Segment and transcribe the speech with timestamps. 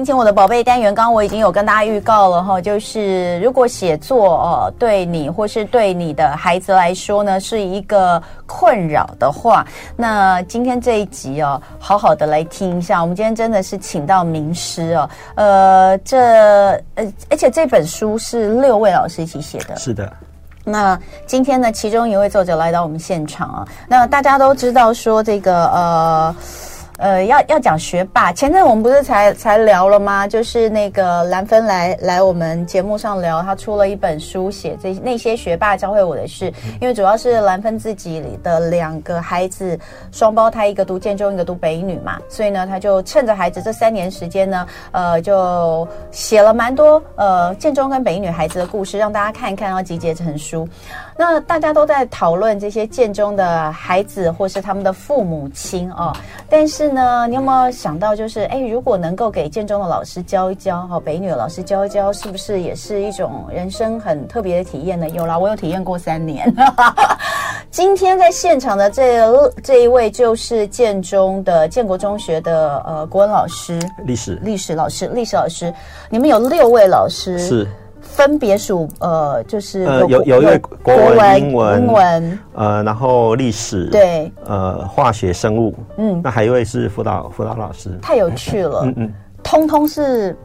[0.00, 9.62] 亲亲我的宝贝单元，刚刚我已经有跟大家预告了哈，就是如果写作哦对你或是对你的孩子来说呢是一个困扰的话，
[9.96, 13.02] 那今天这一集哦，好好的来听一下。
[13.02, 16.18] 我们今天真的是请到名师哦，呃，这
[16.94, 20.10] 呃，而且这本书是六位老师一起写的，是的。
[20.64, 26.34] 那今天呢，其中一位作者来到我们现场啊，那大家都知道说这个呃。
[27.00, 30.28] 呃，要要讲学霸，前阵我们不是才才聊了吗？
[30.28, 36.52] 就是那个兰芬来来我们节目上聊，他出了一本书，写这那些学霸教会我的事。
[36.78, 39.78] 因为主要是兰芬自己的两个孩子
[40.12, 50.68] 双胞胎，一个读建中，一个读北女嘛，所以呢，他就趁着孩子这三年时间呢，呃，就写了蛮多呃建中跟北女孩子的故事，让大家看一看，然后集结成书。
[51.20, 56.16] 那大家都在讨论这些建中的孩子，或是他们的父母亲哦。
[56.48, 65.10] 但是呢，你有没有想到，就是哎，如果能够给建中的老师教一教，哈，北女的老师教一教，是不是也是一种人生很特别的体验呢？
[65.10, 66.50] 有啦，我有体验过三年。
[67.70, 75.70] 今天在现场的这这一位，就是建中的建国中学的呃国文老师，历史历史老师，历史老师，
[76.08, 77.68] 你们有六位老师是。
[78.00, 82.38] 分别属呃，就是呃有有一位国文、英文、英文。
[82.54, 89.12] 呃，然后历史对，呃，化学、生物，嗯，那还有一位是辅导辅导老师，太有趣了，嗯嗯，
[89.42, 90.36] 通通是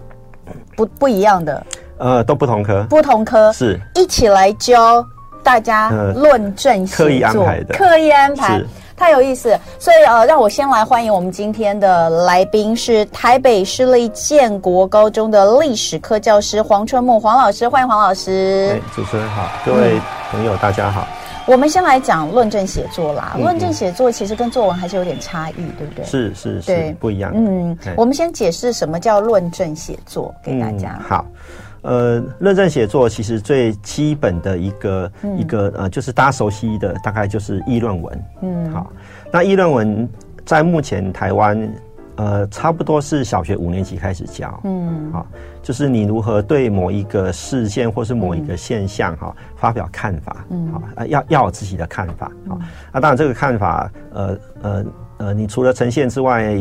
[0.75, 1.65] 不不一样的，
[1.97, 3.51] 呃，都不同科，不同科。
[3.51, 3.79] 是。
[3.95, 5.05] 一起来教
[5.43, 8.61] 大家论证写作，刻意安排的，刻意安排。
[8.97, 18.71] 太有意思，所以呃，让我先来欢迎我们今天的来宾，是台北市立建国高中的历史科教师黄春木黄老师，欢迎黄老师。
[18.73, 19.99] 哎，主持人好，各位
[20.31, 21.05] 朋友大家好。
[21.47, 26.05] 嗯、我们先来讲论证写作啦，嗯、论证写作其实跟作文还是有点差异，对不对？
[26.05, 27.31] 是是是，不一样。
[27.35, 30.95] 嗯，我们先解释什么叫论证写作给大家。
[30.99, 31.25] 嗯、好。
[31.85, 38.25] 呃，论证写作其实最基本的一个、嗯、一个呃，就是大家熟悉的，大概就是议论文。
[38.41, 38.91] 嗯，好，
[39.31, 40.09] 那议论文
[40.43, 41.69] 在目前台湾，
[42.15, 44.59] 呃，差不多是小学五年级开始教。
[44.63, 45.27] 嗯，好，
[45.61, 50.37] 就是你如何对某一个事件或是某一个现象哈、嗯、发表看法。
[50.49, 52.31] 嗯，好，要要有自己的看法。
[52.49, 52.57] 好，
[52.91, 54.85] 那当然这个看法，呃呃
[55.17, 56.57] 呃，你除了呈现之外。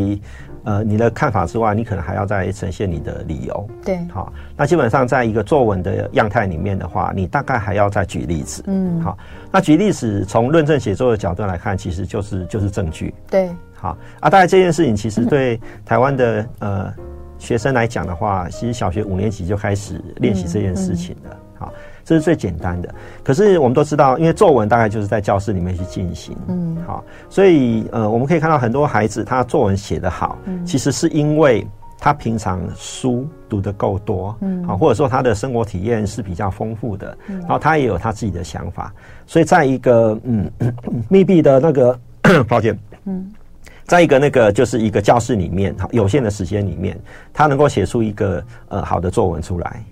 [0.65, 3.69] 呃，你的看法之外，你可能还要再呈现你的理由。
[3.85, 8.63] 对，好，那基本上在一个作文的样态里面的话，你大概还要再举例子。
[8.67, 9.17] 嗯，好，
[9.53, 13.15] 那举例子从论证写作的角度来看，其实就是就是证据。
[13.31, 16.95] 对，好啊，大概这件事情其实对台湾的、嗯、呃
[17.39, 21.31] 学生来讲的话，其实小学五年级就开始练习这件事情了。
[21.31, 21.73] 嗯嗯、好。
[22.05, 31.67] 这是最简单的，可是我们都知道，因为作文大概就是在教室里面去进行，嗯，好，所以呃，我们可以看到很多孩子他作文写得好，嗯，其实是因为
[31.99, 38.93] 他平常书读得够多，嗯，好，或者说他的生活体验是比较丰富的，嗯，然后他也有他自己的想法，
[39.27, 40.51] 所以在一个嗯
[41.09, 41.99] 密闭的那个
[42.47, 43.33] 抱歉，嗯，
[43.85, 46.99] 在一个那个就是一个教室里面，有限的时间里面，
[47.33, 49.83] 他能够写出一个呃好的作文出来。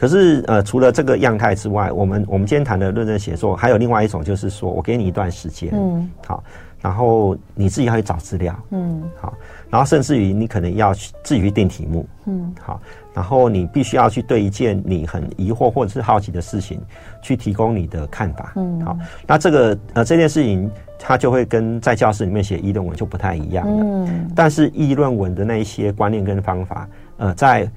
[0.00, 6.42] 可是，呃，除了这个样态之外，我们我们今天谈的论证写作，还有另外一种，就是说我给你一段时间，嗯，好，
[6.80, 9.34] 然后你自己要去找资料，嗯，好，
[9.68, 12.80] 然后甚至于你可能要去自己去定题目，嗯，好，
[13.12, 16.80] 然后你必须要去对一件你很疑惑或者是好奇的事情，
[17.20, 18.96] 去提供你的看法，嗯，好，
[19.26, 27.70] 那这个呃这件事情，它就会跟在教室里面写议论文就不太一样了，嗯，但是议论文的那一些观念跟方法，呃，在。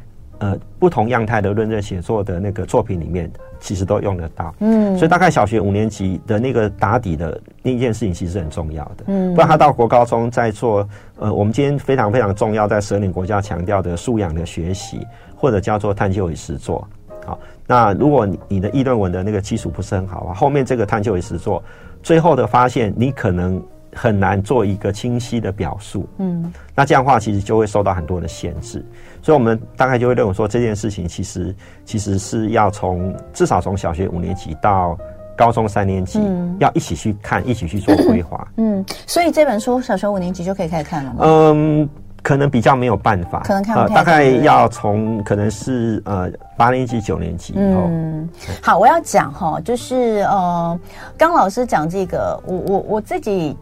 [0.43, 3.31] 呃，不同样态的论证写作的那个作品里面，
[3.61, 4.53] 其实都用得到。
[4.59, 9.05] 嗯，所以大概小学五年级的那个打底的那一件事情，其实很重要的。
[9.07, 10.85] 嗯，不然他到国高中在做，
[11.17, 14.99] 呃，我们今天非常非常重要，在蛇岭国家强调的素养的学习，
[15.33, 16.85] 或者叫做探究与实作。
[17.25, 21.63] 好，那如果你你的议论文的那个基础不是很好啊，后面这个探究与实作，
[22.01, 23.63] 最后的发现，你可能。
[23.95, 28.83] 很难做一个清晰的表述，嗯，那这样的话其实就会受到很多的限制，
[29.21, 31.55] 所以我们大概就会认为说，这件事情其实
[31.85, 34.97] 其实是要从至少从小学五年级到
[35.37, 41.19] 高中三年级，嗯，要一起去看，一起去做规划，嗯，所以这本书小学五年级就可以开始看了吗？
[41.21, 41.89] 嗯，
[42.21, 48.29] 可能比较没有办法，可能看不太、呃、大概要从可能是呃八年级九年级以后，嗯，
[48.61, 50.79] 好，我要讲哈，就是呃，
[51.17, 53.55] 刚老师讲这个，我我我自己。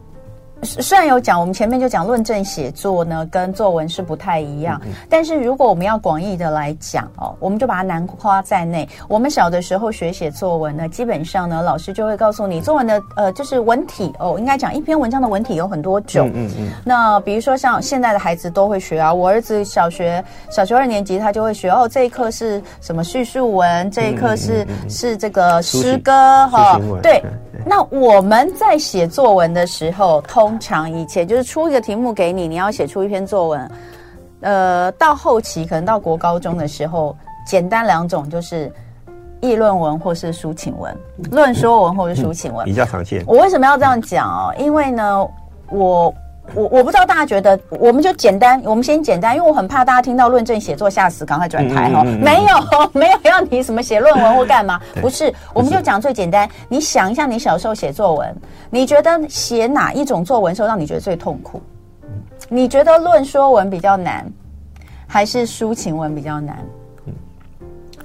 [0.63, 4.79] 虽然有讲，我们前面就讲论证写作呢，跟作文是不太一样。
[4.85, 8.87] 嗯、但是如果我们要广义的来讲哦，我们就把它囊括在内。
[9.07, 16.29] 我们小的时候学写作文呢，基本上呢，老师就会告诉你，作文的呃，就是文体哦，应该讲一篇文章的文体有很多种。
[16.33, 16.71] 嗯嗯，嗯。
[16.85, 26.11] 那比如说像现在的孩子都会学啊，我儿子小学小学二年级他就会学哦，这一课是什么叙述文，这一课是、嗯嗯嗯、是这个诗歌
[26.47, 26.79] 哈。
[27.01, 27.23] 对
[27.65, 33.71] 那我们在写作文的时候，通常以前就是出一个题目给你，你要写出一篇作文。
[34.41, 37.15] 呃，到后期可能到国高中的时候，
[37.45, 38.71] 简单两种就是
[39.39, 40.95] 议论文或是抒情文，
[41.31, 43.23] 论说文或是抒情文，比较常见。
[43.27, 44.53] 我为什么要这样讲哦？
[44.57, 45.27] 因为呢，
[45.69, 46.13] 我。
[46.53, 52.23] 我我不知道大家觉得，我们就简单，我们先简单，因为我很怕大家听到论证写作吓死，赶快转台哈、嗯嗯嗯。
[52.23, 56.49] 没有，没有要你什么写论文或干嘛，不是，我们就讲最简单。
[56.67, 58.35] 你想一下，你小时候写作文，
[58.69, 61.61] 你觉得写哪一种作文时候让你觉得最痛苦？
[62.49, 64.29] 你觉得论说文比较难，
[65.07, 66.57] 还是抒情文比较难？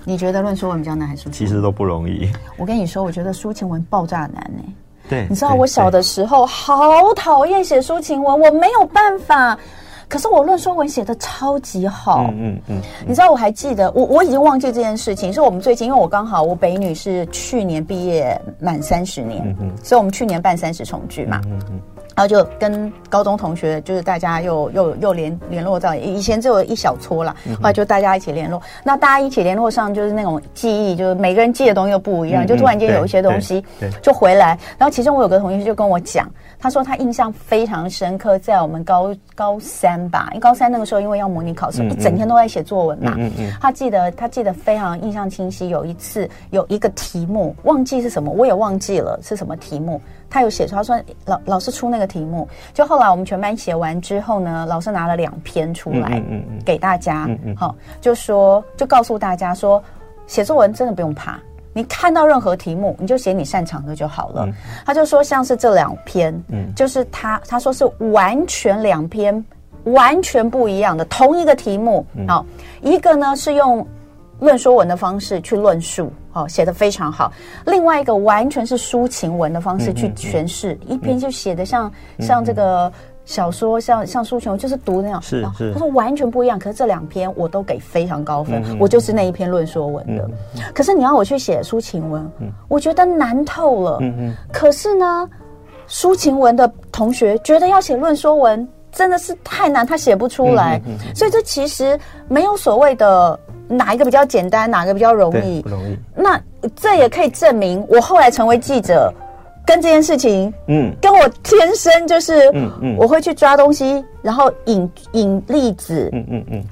[0.04, 1.28] 你觉得论说文比较难还是？
[1.30, 2.30] 其实都不容易。
[2.56, 4.72] 我跟你说，我觉得抒情文爆炸难呢、欸。
[5.08, 9.58] 对，你知道我小的时候好讨厌写抒情文，我没有办法。
[10.08, 12.82] 可是我论说文写的超级好，嗯嗯，嗯。
[13.04, 21.80] 你知道我还记得，我我已经忘记这件事情，是我们最近，因为我刚好我北女是去年毕业满三十年，嗯嗯，所以我们去年办三十重聚嘛，嗯嗯。
[22.16, 28.60] 然后就跟高中同学，就是大家又又又联联络到，以前只有一小撮啦，后来就大家一起联络。
[28.82, 33.62] 那大家一起联络上，就是那种记忆，就是每个人记的东西又不一样，就突然间有一些东西
[34.00, 34.58] 就回来。
[34.78, 36.26] 然后其中我有个同学就跟我讲，
[36.58, 43.14] 他说他印象非常深刻，在我们高高三吧，因为高三那个时候因为要模拟考试，一整天都在写作文嘛。
[43.60, 50.00] 他记得他记得非常印象清晰，有一次有一个题目忘记是什么，我也忘记了是什么题目。
[50.28, 56.22] 他有写出，他说老老师出那个题目，就后来我们全班写完之后呢，老师拿了两篇出来
[56.64, 59.82] 给大家，好，就说就告诉大家说，
[60.26, 61.38] 写作文真的不用怕，
[61.72, 64.48] 你看到任何题目你就写你擅长的就好了。
[64.84, 66.34] 他就说像是这两篇，
[66.74, 69.44] 就是他他说是完全两篇
[69.84, 72.44] 完全不一样的同一个题目，好，
[72.82, 73.86] 一个呢是用。
[74.38, 77.32] 论说文的方式去论述，哦，写的非常好。
[77.64, 82.92] 另外一个完全是抒情文的方式去诠释，嗯嗯嗯、一篇就写的像、嗯、像这个
[83.24, 85.22] 小说，像像抒情文，就是读那样。
[85.22, 86.58] 是是，他说完全不一样。
[86.58, 90.62] 可是这两篇我都给非常高分，嗯、我就是那一篇论说文的、嗯。
[90.74, 93.98] 可是你要我去写抒情文、嗯，我觉得难透了。
[94.02, 94.34] 嗯嗯。
[94.52, 95.28] 可是呢，
[95.88, 101.14] 抒情文的同学觉得要写论说文真的是太难，他写不出来、嗯。
[101.14, 101.98] 所以这其实
[102.28, 103.40] 没有所谓的。
[103.68, 105.62] 哪一个比较简单，哪个比较容易？
[105.62, 105.96] 不容易。
[106.14, 106.40] 那
[106.74, 109.12] 这也可以证明，我后来成为记者，
[109.66, 116.64] 跟这件事情，嗯，跟我天生就是，嗯嗯，我会去抓东西，然后引引例子，嗯嗯嗯，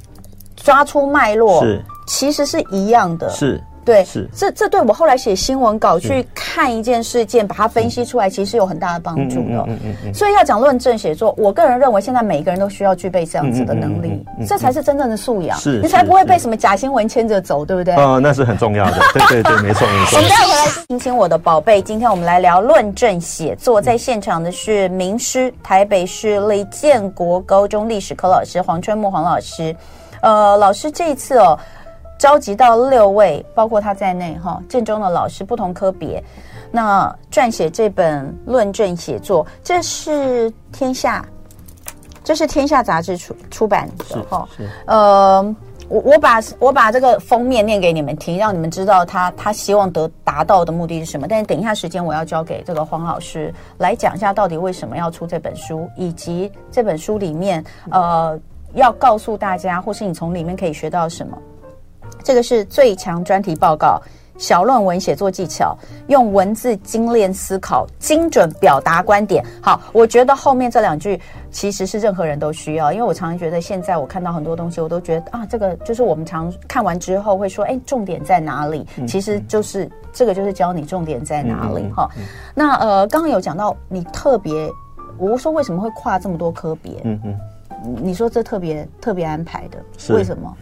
[0.57, 3.61] 抓出脉络，是，其实是一样的，是。
[3.85, 9.65] 对，是这这对我后来写新闻稿去看一件事件，把它分析出来，其实有很大的帮助的。
[9.67, 15.59] 嗯嗯嗯所以要讲论证写作，我个人认为现在每一个人都需要具备这样子的能力，这才是真正的素养。
[15.59, 17.95] 是，你才不会被什么假新闻牵着走，对不对？
[17.97, 18.99] 哦，那是很重要的。
[19.29, 20.17] 对对对，没错没错。
[20.17, 29.75] 我们待会回来听听我的宝贝，今天我们来聊论证写作，在现场的是名师台北市立建国高中历史科老师黄春木黄老师。
[30.23, 31.59] 呃，老师这一次哦。
[32.25, 36.25] 召集到六位，包括他在内，哈，建中的老师，不同科别，
[36.71, 41.23] 那撰写这本论证写作，这是天下，
[42.25, 44.49] 这是天下杂志出出版的，哈，
[44.87, 45.55] 呃，
[45.91, 51.29] 我我把我把这个封面念给你们听，让你们知道他他希望得达到的目的是什么。
[51.29, 58.41] 但是等一下时间，我要交给这个黄老师来讲一下，到底为什么要出这本书，以及这本书里面，呃，
[58.73, 61.37] 要告诉大家，或是你从里面可以学到什么。
[62.23, 64.01] 这个是最强专题报告，
[64.39, 65.77] 小论文写作技巧，
[66.09, 69.45] 用文字精炼思考，精准表达观点。
[69.63, 78.85] 好，我觉得后面这两句其实是任何人都需要，因为我常常觉得现在我看到很多东西，我都觉得啊，这个就是我们常看完之后会说，哎，重点在哪里？
[79.07, 82.11] 其实就是这个就是教你重点在哪里哈。
[82.55, 84.69] 那呃，刚刚有讲到你特别，
[85.17, 87.01] 我说为什么会跨这么多科别？
[87.05, 87.39] 嗯嗯，
[88.03, 89.79] 你说这特别特别安排的，
[90.13, 90.57] 为什么？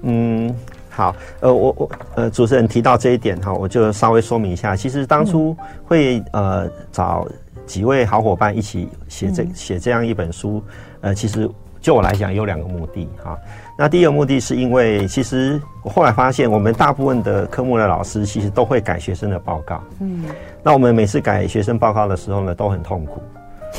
[0.00, 0.54] 嗯。
[0.94, 4.76] 好，呃，我我呃，主持人提到这一点哈，我就稍微说明一下。
[4.76, 7.26] 其实当初会呃找
[7.66, 10.62] 几位好伙伴一起写这写这样一本书，
[11.00, 13.36] 呃，其实就我来讲有两个目的哈。
[13.76, 19.82] 那第一个目的是因为，其实我后来发现，我们大部分的科目的老师其实都会改学生的报告。
[19.98, 20.24] 嗯。
[20.62, 23.20] 那我们每次改学生报告的时候呢，都很痛苦。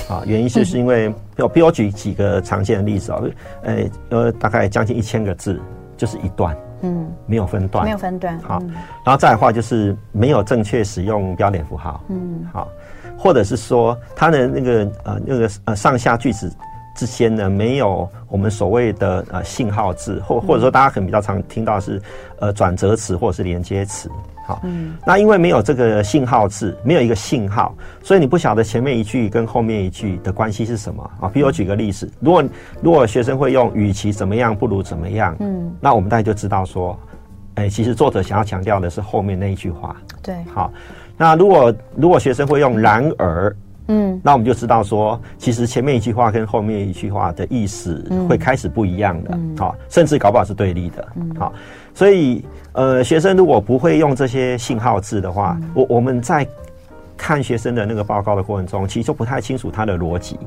[0.10, 1.08] 啊，原因就 是因为，
[1.38, 3.22] 我我举几个常见的例子啊，
[3.64, 3.76] 呃
[4.10, 5.58] 呃，大概将近一千个字，
[5.96, 6.54] 就是一段，
[6.86, 8.60] 嗯，没有分段，没有分段，好，
[9.04, 12.68] 然后再来的话就是没有正确使用标点符号，嗯，好，
[13.18, 16.52] 或者是说它的那个呃那个呃上下句子
[16.96, 22.02] 之间呢，没有我们所谓的呃信号字，或或者说大家可能比较常听到是
[22.40, 24.10] 呃转折词或者是连接词。
[24.48, 31.28] 好，嗯，那因为没有这个信号字，没有一个信号，所以你不晓得前面一句跟后面一句的关系是什么啊？
[31.28, 32.44] 比如我举个例子，如果
[32.80, 36.96] 如果学生会用“与其怎么样，不如怎么样”，嗯，那我们大家就知道说，
[37.56, 39.96] 哎、欸，其实作者想要强调的是后面那一句话。
[40.22, 40.72] 对，好，
[41.18, 43.56] 那如果如果学生会用“然而”，
[43.88, 51.08] 嗯，那我们就知道说，其实前面一句话跟后面一句话的意思会开始不一样的，好，甚至搞不好是对立的，
[51.40, 51.54] 好，
[51.94, 52.44] 所以。
[52.78, 56.46] 呃，学生如果不会用这些信号字的话，嗯、我我们在
[57.16, 60.38] 看学生的那个报告的过程中，其实就不太清楚他的逻辑。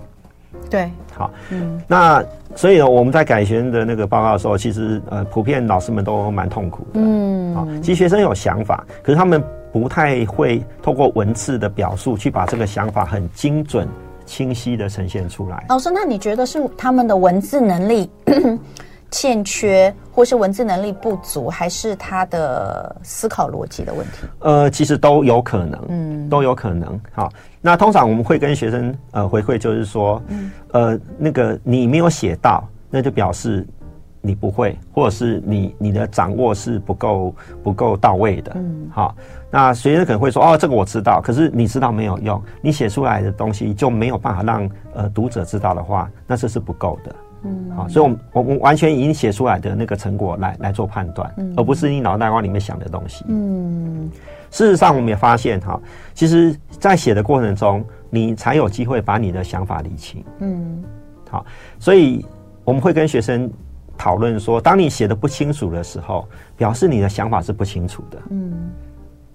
[0.68, 2.23] 对，好，嗯，那
[2.54, 7.00] 所以呢，我们在改学生的那个报告的时候，其实呃，普遍老师们都蛮痛苦的。
[7.00, 9.42] 嗯，好，其实学生有想法，可是他们
[9.78, 13.87] 不太会透过文字的表述去把这个想法很精准、
[14.26, 15.64] 清晰的呈现出来。
[15.68, 18.11] 老师，那你觉得是他们的文字能力？
[19.11, 24.26] 欠缺，或是文字能力不足，还是他的思考逻辑的问题？
[24.40, 27.00] 呃，其实都有可能，嗯，都有可能。
[27.12, 27.32] 好，
[27.62, 33.66] 那通常我们会跟学生呃回馈，就是说，嗯，呃，那个你没有写到，那就表示
[34.28, 38.52] 你不会，或者是你你的掌握是不够不够到位的。
[38.56, 39.16] 嗯，好，
[39.50, 47.16] 那学生可能会说，哦，这个我知道，可是你知道没有用，你写出来的东西就没有办法让呃读者知道的话，那这是不够的。
[47.44, 53.25] 嗯，好，所以，我们我们完全以你写出来的那个成果来来做判断，嗯，而不是你脑袋瓜里面想的东西。
[53.28, 54.11] 嗯，
[54.50, 55.80] 事实上，我们也发现哈，
[56.14, 60.25] 其实，在写的过程中，你才有机会把你的想法理清。
[60.40, 60.82] 嗯，
[61.30, 61.47] 好，
[61.78, 62.26] 所以
[62.64, 63.49] 我们会跟学生
[63.98, 66.26] 讨论说，当你写的不清楚的时候，
[66.56, 68.18] 表示你的想法是不清楚的。
[68.30, 68.70] 嗯。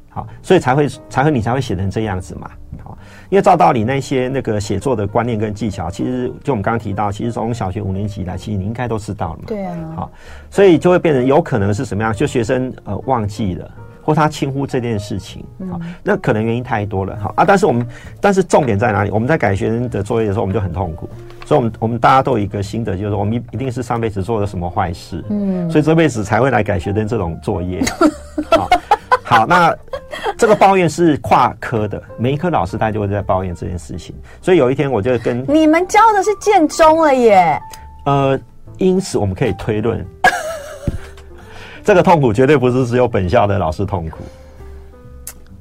[0.10, 2.52] 好，所以才会才会你才会写成这样子嘛。
[2.84, 2.96] 好，
[3.32, 9.46] 因为照道理那些那个写作的观念跟技巧，其实就我们刚刚提到，其实从小学五年级来，其实你应该都知道了嘛。
[9.48, 9.76] 对啊。
[9.96, 10.12] 好，
[10.52, 12.14] 所以就会变成有可能是什么样？
[12.14, 13.72] 就学生呃忘记了，
[14.04, 15.46] 或他轻忽这件事情。
[15.72, 17.18] 好，那可能原因太多了。
[17.20, 17.88] 好啊，但是我们
[18.22, 19.10] 但是重点在哪里？
[19.10, 21.10] 我们在改学生的作业的时候，我们就很痛苦。
[21.46, 27.82] 所以，我们我们大家都有一个心得，就是我们一定是上辈子做了什么坏事，嗯，所以这辈子才会来改学生这种作业。
[28.52, 28.70] 好。
[29.26, 29.74] 好，那
[30.38, 34.14] 这个抱怨是跨科的，每一科老师他就会在抱怨这件事情。
[34.42, 37.60] 所以有一天，我就跟你们教的是建中了耶。
[38.06, 38.40] 呃，
[38.78, 40.06] 因此我们可以推论，
[41.84, 44.20] 这个痛苦绝对不是只有本校的老师痛苦，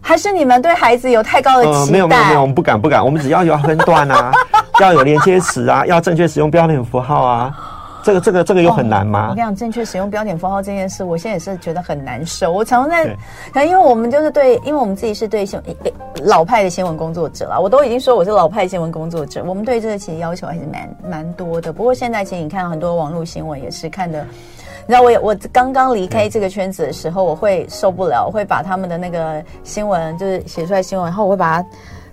[0.01, 1.79] 还是你们对孩子有太高的期待？
[1.79, 4.33] 呃，没有没有没有，我们不敢不敢，我们只要有分段啊，
[4.81, 7.72] 要有连接词啊，要正确使用标点符号啊。
[8.03, 9.29] 这个这个这个有很难吗？
[9.31, 12.51] 我跟你讲，正确使用标点符号这件事，我现在也是觉得很难受。
[12.53, 13.05] 我常常在，
[13.53, 15.61] 可能因为我们就是对，因为我们自己是对新
[16.25, 21.73] 老派的新闻工作者啦，我都已经说我是老派新闻工作者，我们对这个其实要求还是蛮蛮多的。
[21.73, 24.25] 不过现在其实你看很多网络新闻也是看的，
[24.87, 31.69] 你知道我也我刚刚离开这个圈子的时候，我会受不了，我会把他们的那个新闻就是写出来新闻，然后我会把它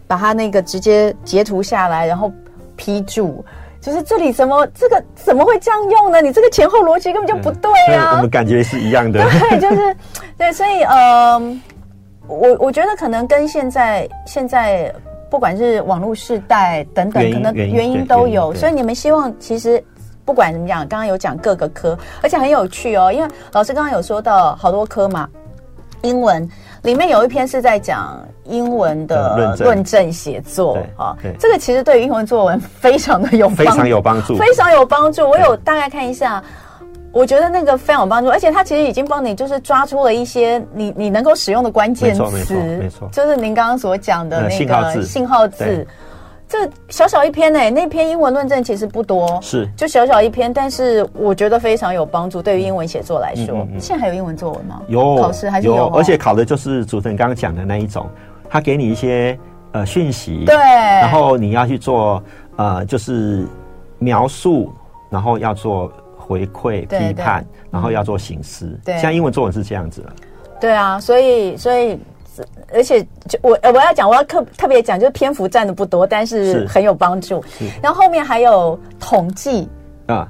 [0.08, 2.32] 把它那个直接截图下来，然后
[2.76, 3.44] 批注。
[3.82, 6.22] 就是这里怎么这个怎么会这样用呢？
[6.22, 8.16] 你这个前后逻辑根本就不对啊！
[8.16, 9.24] 我们感觉是一样的。
[9.24, 9.96] 对， 就是
[10.38, 11.40] 对，所以呃，
[12.28, 14.94] 我我觉得可能跟现在现在
[15.30, 18.54] 不管是网络世代等等，可能原因都有。
[18.54, 19.84] 所以你们希望其实
[20.26, 25.28] 不管怎么讲，刚刚有讲各个科，而且很有趣哦，因为老师刚刚有说到好多科嘛，
[26.02, 26.48] 英文。
[26.84, 35.30] 里面有一篇是在讲英文的论证写作啊，这个其实对于英文作文非常的有 非常有帮助，非常有帮助。
[35.30, 36.42] 我有大概看一下，
[37.12, 45.86] 我觉得那个非常有帮助，而且它其实已经帮你就是抓出了一些你你能够使用的关键词，没错，没错，就是您刚刚所讲的那个信号字。
[46.50, 53.56] 这小小一篇呢、欸，那篇英文论证其实不多，是就小小一篇，但是我觉得非常有帮助，对于英文写作来说。
[53.56, 54.82] 嗯嗯嗯、现在还有英文作文吗？
[54.88, 58.10] 有考试还是有，有，而且考的就是主持人刚刚讲的那一种，
[58.50, 59.38] 他给你一些
[59.74, 62.22] 呃讯息，对，然后你要去做
[62.56, 63.46] 呃就是
[64.00, 64.74] 描述，
[65.08, 68.76] 然后要做回馈批判，然后要做形式。
[68.84, 70.14] 对，像英文作文是这样子了。
[70.60, 72.00] 对啊，所以所以。
[72.74, 77.44] 而且，就我我要讲，我要特特别讲，就是篇幅占的不多，但是很有帮助。
[77.82, 79.68] 然后后面还有统计。
[80.08, 80.28] 啊，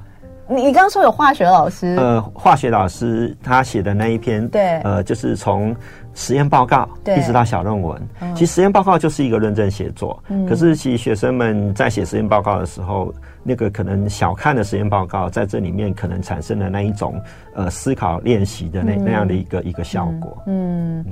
[0.48, 5.74] 你你刚刚说有化学老师，呃，化学老师他写的那一篇，对，呃，就是从
[6.12, 7.16] 实验报告，对。
[7.18, 8.08] 一直到小论文。
[8.20, 17.18] 嗯、其实实验报告就是一个论证写作，嗯、可是其实学生们在写实验报告的时候，那个可能小看的实验报告，在这里面可能产生了那一种
[17.54, 20.36] 呃思考练习的那、嗯、那样的一个一个效果。
[20.46, 21.06] 嗯，嗯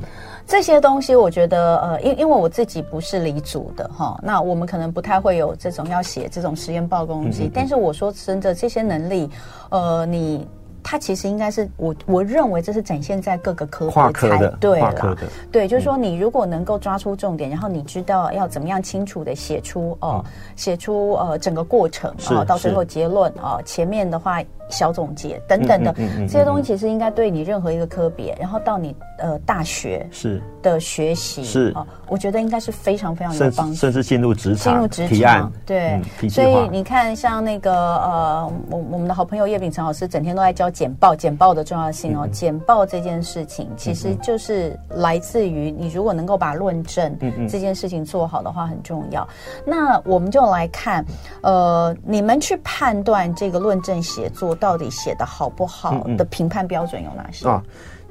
[0.48, 7.44] 这些东西我觉得呃，因因为我自己不是离组的哈，那我们可能不太会有这种要写这种实验报告东西。
[7.44, 9.30] 嗯嗯嗯，但是我说真的，这些能力，
[9.68, 10.48] 呃，你。
[10.80, 15.14] 它其实应该是我我认为这是展现在各个科别才对了，
[15.52, 20.24] 对，就是说你如果能够抓出重点，然后你知道要怎么样清楚的写出哦，
[20.56, 24.40] 写出呃整个过程啊，到最后结论啊，前面的话
[24.70, 30.40] 小总结等等的这些东西，其实应该对你任何一个科别，然后到你呃大学是。
[30.62, 31.72] 的学习是。
[31.74, 40.68] 啊，我觉得应该是非常非常有帮助，甚至进入职场，进入职场对，所以你看像那个呃，我我们的好朋友叶秉成老师整天都在教。
[40.78, 42.20] 简报，简报的重要性哦。
[42.24, 47.16] 嗯、简报这件事情，其实就是来自于你如果能够把论证
[47.48, 49.26] 这件事情做好的话，很重要。
[49.64, 51.04] 那我们就来看，
[51.42, 57.48] 呃，你们去判断这个论证写作到底写的好不好的评判标准有哪些？
[57.48, 57.62] 啊、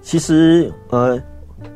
[0.02, 1.22] 其实呃。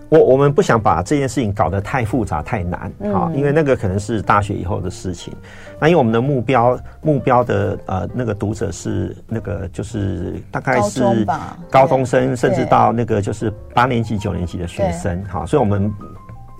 [0.09, 5.33] 我我们不想把这件事情搞得太复杂太难，好、嗯，因为那个可能是大学以后的事情。
[5.79, 11.25] 那因为我们的目标目标的呃那个读者是那个就是大概是
[11.71, 15.91] 高中生，甚至到那个就是八年级九年级的学生，好，所以我们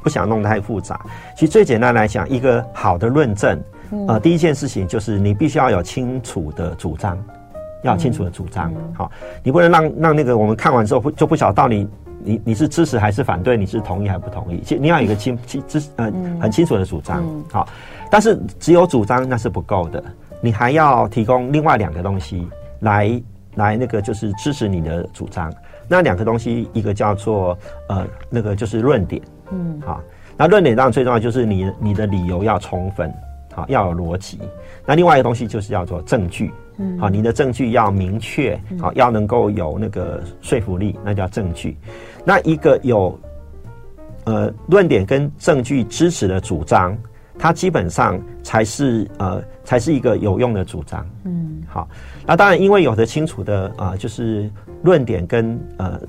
[0.01, 0.99] 不想弄得太复杂。
[1.35, 3.61] 其实最简单来讲，一个好的论证，
[4.07, 7.15] 呃，第一件事情就是你必须要有清楚的主张，
[7.83, 9.11] 要清楚的主张，好，
[9.43, 11.87] 你不能让让那个我们看完之后不就不晓得到底。
[12.23, 13.57] 你你是支持还是反对？
[13.57, 14.61] 你是同意还是不同意？
[14.61, 16.05] 其实你要有一个清清支呃
[16.39, 17.67] 很清楚的主张，好。
[18.11, 20.03] 但是只有主张那是不够的，
[20.39, 22.47] 你还要提供另外两个东西
[22.81, 23.19] 来
[23.55, 25.51] 来那个就是支持你的主张。
[25.87, 27.57] 那两个东西，一个叫做
[27.89, 29.19] 呃那个就是论点，
[29.49, 29.99] 嗯，好。
[30.37, 33.11] 那论点当然最重要就是你你的理由要充分，
[33.51, 34.39] 好，要有逻辑。
[34.85, 36.53] 那另外一个东西就是叫做证据。
[36.99, 41.77] 好，你的证据要明确，好，要能够有那个说服力，那叫证据。
[42.23, 43.19] 那一个有
[44.25, 46.97] 呃论点跟证据支持的主张，
[47.39, 51.05] 它基本上才是呃才是一个有用的主张。
[51.25, 51.89] 嗯，好，
[52.25, 54.49] 那当然，因为有的清楚的啊、呃，就是
[54.83, 55.99] 论点跟呃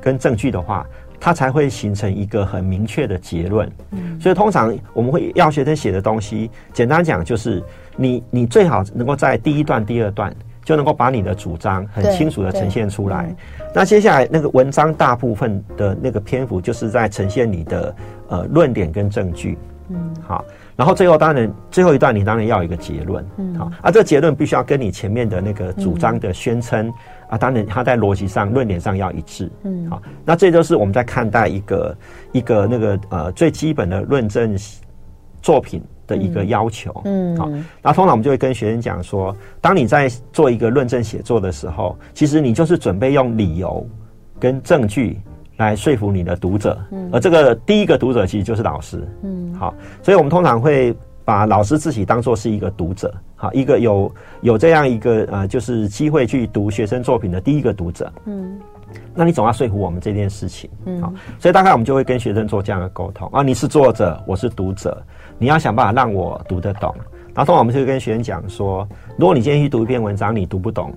[0.00, 0.86] 跟证据的话，
[1.22, 3.70] 它才会形成一个很明确的结论。
[3.92, 7.62] 嗯，所以通常我们会要学生写的东西，简单讲就是。
[7.94, 13.26] 你你最好能够在第一段、第二段就能够把你的主张很清楚的呈现出来。
[13.28, 13.36] 嗯、
[13.74, 17.94] 那接下来那个文章大部分的那个篇幅就是在呈现你的
[18.28, 19.58] 呃论点跟证据。
[19.90, 20.42] 嗯，好，
[20.82, 23.24] 然后最后当然最后一段你当然要有一个结论。
[23.36, 26.94] 嗯，好，啊，这个结论必须要跟你前面的那个主张的宣称、嗯、
[27.28, 29.48] 啊，当然它在逻辑上、论点上要一致。
[29.62, 31.96] 嗯，好，那这就是我们在看待一个
[32.32, 34.56] 一个那个呃最基本的论证
[35.40, 37.48] 作品的一个要求，嗯，好，
[37.80, 43.86] 那通常我们就会跟学生讲说，当你在做一个论证写作的时候，其实你就是准备用理由
[44.40, 45.20] 跟证据
[45.62, 50.94] 来说服你的读者，嗯，而这个第一个读者其实就是老师，嗯，好，所以我们通常会
[51.24, 58.58] 把老师自己当做是一个读者，好，一个有有这样一个呃，就是机会去读学生作品的第一个读者，嗯。
[59.14, 63.26] 那你总要说服我们这件事情，嗯，好，所以大概我们就会跟学生做这样的沟通。
[63.32, 63.42] 啊。
[63.42, 65.02] 你是作者，我是读者，
[65.38, 66.94] 你要想办法让我读得懂。
[67.34, 70.92] 然后通常我们就会跟学生讲说，如果你今天去读一篇文章，你读不懂，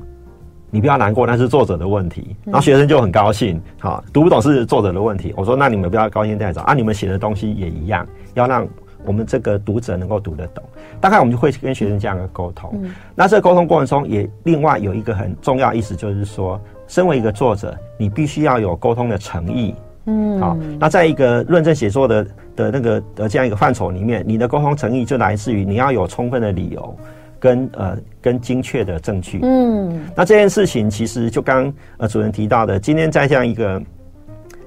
[0.76, 2.36] 你不要难过，那是作者的问题。
[2.44, 5.34] 然后学生就很高兴，好，读不懂是作者的问题。
[5.38, 8.68] 我说，那你们不要高兴太早啊，你们写的东西也一样，要让
[9.06, 10.62] 我们这个读者能够读得懂。
[11.00, 12.78] 大概我们就会跟学生这样的沟通。
[13.16, 16.60] 那这个沟通过程中，也另外有一个很重要意思，就是说。
[16.88, 19.74] 身为一个作者，你必须要有沟通的诚意。
[20.06, 26.96] 嗯，好，那在一个论证写作的的那个的这样一个范畴里面，你的沟通诚意就来自于你要有充分的理由
[27.46, 29.40] 跟呃跟精确的证据。
[29.44, 33.80] 嗯，那这件事情其实就刚呃主任提到的，今天在这样一个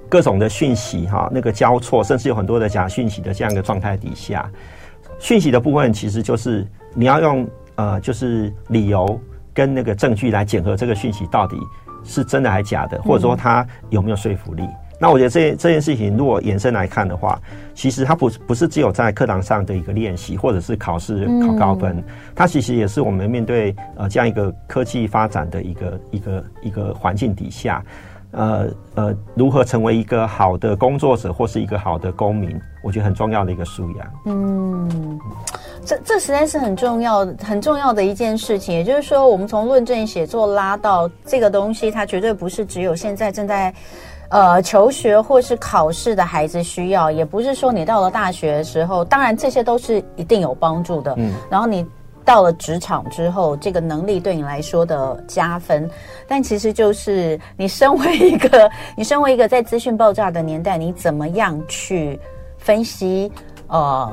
[0.08, 4.48] 各种的讯息哈那个交错，甚至有很多的假讯息的这样一个状态底下，
[5.18, 6.64] 讯息的部分其实就是
[6.94, 9.20] 你要用呃就是理由
[9.52, 11.56] 跟那个证据来检核这个讯息到底。
[12.04, 14.62] 是真的还是假的，或者说他有没有说服力？
[14.62, 17.40] 嗯、那我觉得这这件事情，如果延伸来看的话，
[17.74, 27.84] 其实它不不是只有在课堂上的一个练习，或者是考试考高分，嗯、它其实也是我们面对呃这样一个科技发展的一个一个一个环境底下，
[28.32, 34.12] 呃呃，如何成为一个好的工作者或是一个好的公民，我觉得很重要的一个素养。
[34.26, 35.20] 嗯。
[35.86, 38.74] 这这实在是很重要、很重要的一件事情。
[38.74, 43.72] 也就是说，我们从论证写作拉到这个东西，它绝对不是只有现在正在
[44.30, 51.14] 呃求学或是考试的孩子需要，也不是说你到了大学的时候，当然这些都是一定有帮助的。
[51.16, 51.86] 嗯，然后你
[52.24, 55.88] 到了职场之后，这个能力对你来说的加分，
[56.26, 62.18] 但其实就是你身为一个，你身为一个在资讯爆炸的年代，你怎么样去
[62.58, 63.32] 分析？
[63.68, 64.12] 呃。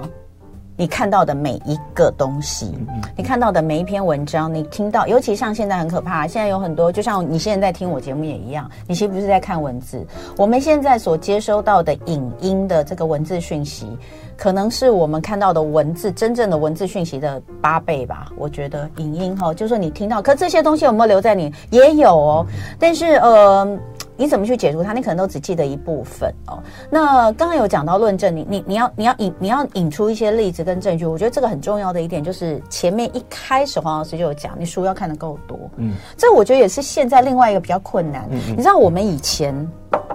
[0.77, 2.77] 你看到的每一个东西，
[3.15, 10.05] 你看到的每一篇文章，你听到，尤其像现在很可怕，现在有很多，就像你现在在听我节目也一样，你其实不是在看文字，
[10.38, 13.88] 我们现在所接收到的影音的这个文字讯息，
[14.37, 18.31] 可能是我们看到的文字真正的文字讯息的八倍吧。
[18.37, 21.53] 我觉得影音哈，就是说你听到，可这些东西有没有留在你？
[21.69, 22.45] 也有哦，
[22.79, 23.77] 但是呃。
[24.17, 24.93] 你怎么去解读它？
[24.93, 26.63] 你可能都只记得一部分哦。
[26.89, 31.05] 那刚刚有讲到论证，你你你要你要引你要引出一些例子跟证据。
[31.05, 35.59] 我觉得这个很重要的一点就是前面一开始黄老师就有讲，你书要看的够多。
[35.75, 38.25] 嗯，这我觉得也是现在另外一个比较困难。
[38.31, 39.53] 嗯，你知道我们以前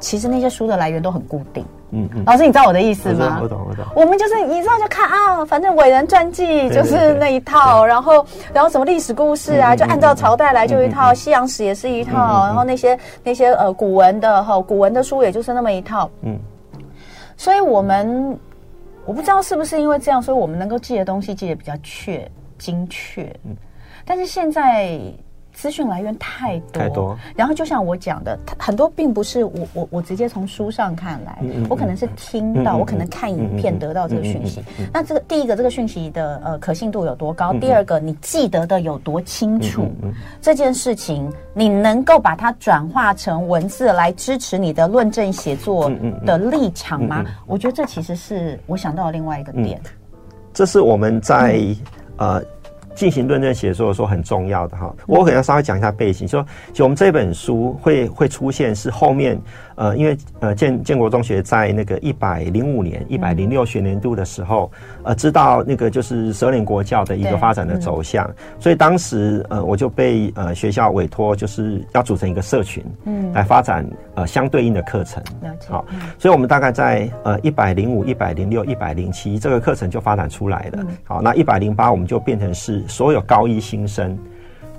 [0.00, 1.64] 其实那些书的来源都很固定。
[1.92, 3.40] 嗯嗯，老师，你知道我的意思吗？
[3.42, 3.84] 我懂，我懂。
[3.96, 16.08] 我们就是你知道就看啊，反正伟人传记就是那一套，然后然后什么历史故事啊，就按照朝代来就一套，西洋史也是一套，然后那些那些呃古文的哈古文的书也就是那么一套。
[16.22, 16.38] 嗯，
[17.36, 18.38] 所以我们
[19.04, 23.24] 我不知道是不是因为这样，所以我们能够记的东西记得比较确精确。
[23.44, 23.56] 嗯，
[24.04, 25.00] 但是现在。
[25.60, 27.18] 资讯来源太多，太多。
[27.36, 34.64] 然后就像我讲的，很多并不是我我我直接从书上看来，嗯嗯、我可能是听到，嗯、我可能看影片得到这个讯息。
[34.90, 37.52] 那这个第一个，这个讯息的呃可信度有多高？
[37.52, 39.86] 嗯、第二个，你记得的有多清楚？
[40.40, 45.92] 这件事情你能够把它转化成文字来支持你的论证写作
[46.24, 47.22] 的立场吗？
[47.46, 49.78] 我觉得这其实是我想到的另外一个点。
[49.84, 49.90] 嗯、
[50.54, 51.58] 这是我们在、
[52.16, 52.42] 嗯、呃。
[52.94, 59.40] 进行论证写作的时候很重要的哈，我可能要稍微讲一下背景，说，就我们这本书会会出现是后面。
[59.80, 64.70] 呃，因为呃建建国中学在那个一百零五年、一百零六学年度的时候，
[65.04, 75.22] 呃，知道那个就是十二年国教的一个发展的走向，嗯、所以当时呃我就被呃学校委托，就是要组成一个社群，嗯，来发展呃相对应的课程。
[75.66, 75.82] 好，
[76.18, 80.78] 所以我们大概在呃一百零五、一百零六、一百零七这个课程就发展出来了。
[80.80, 84.14] 嗯、好，那一百零八我们就变成是所有高一新生。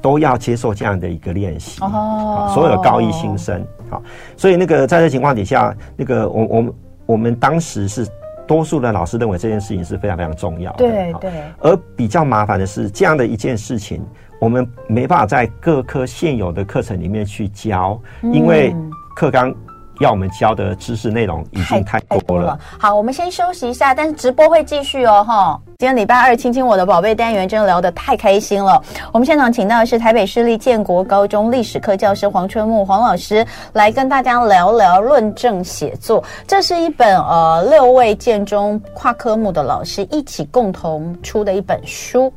[0.03, 4.01] 都要接受这样的一个练习哦，所有高一新生，好，
[4.35, 6.73] 所以那个在这情况底下，那个我我们
[7.05, 8.07] 我们当时是
[8.47, 11.31] 多数的老师认为这件事情是非常非常重要的，对对。
[11.59, 14.03] 而比较麻烦的是，这样的一件事情，
[14.39, 18.73] 我们没办法在各科现有的课程里面去教，因为
[19.15, 19.53] 课纲。
[19.99, 22.59] 要我们教的知识内容已经太多了，太多了。
[22.79, 25.61] 好，我们先休息一下，但是直播会继续哦，哈。
[25.81, 28.79] 今天礼拜二，亲亲我的宝贝单元真的聊得太开心了。
[29.11, 36.23] 我们现场请到的是台北市立建国高中历史课教师黄春木黄老师，来跟大家聊聊论证写作。
[36.45, 42.31] 这是一本呃六位建中跨科目的老师一起共同出的一本书。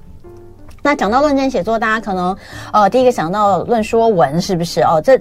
[0.81, 2.35] 那讲到论证写作，大家可能
[2.73, 4.99] 呃第一个想到论说文是不是哦？
[5.05, 5.21] 这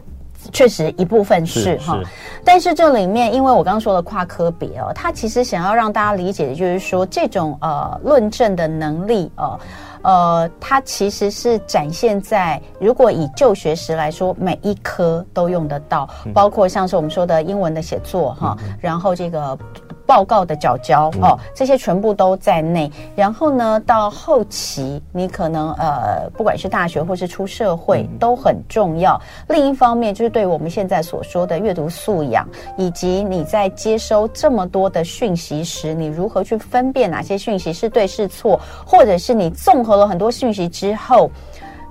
[0.51, 1.99] 确实一部分是哈，
[2.43, 9.59] 但是这里面，因为我刚刚说了跨科别哦，他其实想要让大家理解的就是说，这种呃论证的能力哦，
[10.01, 19.57] 呃，它其实是展现在如果以就学时来说，每一科都用得到，包括像是我们说的英文的写作哈，然后这个。
[20.05, 22.91] 报告的缴交哦，这些全部都在内。
[23.15, 29.19] 然后呢，到后期你可能呃，不管是大学或是出社会都很重要。
[29.47, 41.29] 另一方面，就是对我们现在所说的阅读素养，以及你在接收这么多的讯息时，你如何去分辨哪些讯息是对是错，或者是你综合了很多讯息之后。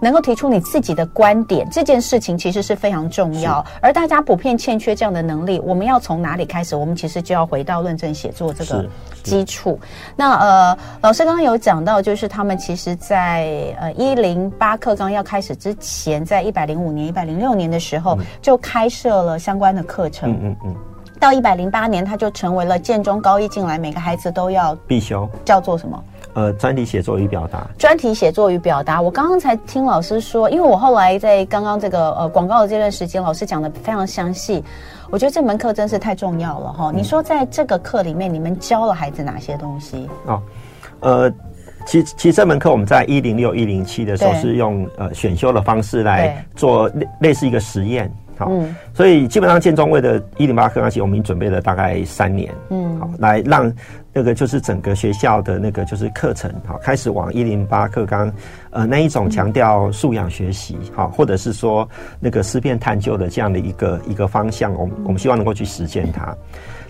[0.02, 5.60] 能够提出你自己的观点，这件事情其实是非常重要，而大家普遍欠缺这样的能力。
[5.60, 6.74] 我们要从哪里开始？
[6.74, 8.84] 我们其实就要回到论证写作这个
[9.22, 9.78] 基础。
[10.16, 20.32] 那呃，老师刚刚有讲到，就是他们其实在呃一零八课纲要开始之前，在一百零五年、一百零六年的时候，就开设了相关的课程。
[20.32, 20.76] 嗯嗯嗯。
[21.20, 26.02] 到一百零八年，他就成为了建中高一进来，每个孩子都要必修，叫做什么？
[26.34, 27.66] 呃，专题写作与表达。
[27.78, 34.64] 专题写作与表达，我刚刚才听老师说，因为我后来在刚刚这个呃广告的这段时间，老师讲的非常详细，
[35.10, 36.90] 我觉得这门课真是太重要了哈。
[36.90, 40.08] 嗯、你说在这个课里面，你们教了孩子哪些东西？
[40.26, 40.42] 哦，
[41.00, 41.30] 呃，
[41.84, 48.10] 其实其实这门课我们在一零六一零七的时候是用对呃选修的方式来做类类似一个实验。
[48.38, 53.70] 好，嗯、所以基本上建中为的一零八课纲期，我们已经准备了大概三年，嗯，好，来让
[54.12, 58.30] 那个就是整个学校的那个就是课程，好，开始往一零八课纲，
[58.70, 61.88] 呃，那一种强调素养学习，好，或者是说
[62.20, 66.36] 那个思辨探究的这样的一个一个方向，我们我们希望能够去实践它。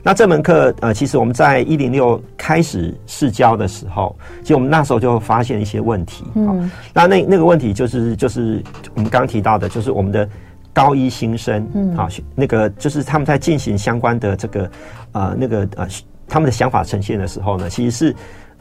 [0.03, 8.61] 那这门课，呃，其实我们在一零六开始试教的时候，其实我们那时候就发现一些问题，嗯，那那那个问题就是就是
[8.97, 10.29] 我们刚刚提到的，就是我们的
[10.73, 14.71] 高一新生，嗯，好，那个就是他们在进行相关的这个，
[15.13, 15.87] 呃，那个呃。
[16.29, 18.17] 他们的想法呈现的时候呢，其实是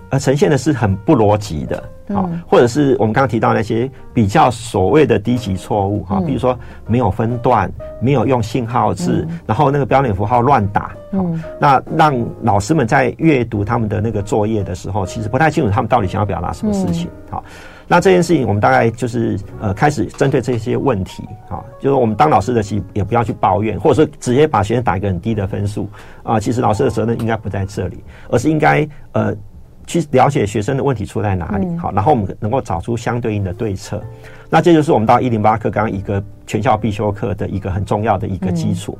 [0.09, 7.71] 呃呈现的是很不逻辑的，好，或者是我们刚刚提到那些比较所谓的低级错误哈，比如说没有分段，
[8.01, 17.43] 没有用信号字，然后那个标点符号乱打，嗯，那让老师们在阅读他们的那个作业的时候，其实不太清楚他们到底想要表达什么事情，好。
[17.91, 25.89] 那这件事情，我们大概就是呃，开始针对这些问题啊，就是我们当老师的，其实也不要去抱怨，或者说直接把学生打一个很低的分数
[26.23, 26.39] 啊。
[26.39, 29.35] 其实老师的责任应该不在这里，而是应该呃
[29.85, 34.01] 去了解学生的问题出在哪里，好，然后我们能够找出相对应的对策。
[34.49, 38.97] 那这就是我们到一零八课刚刚一个全校必修课的一个很重要的一个基础。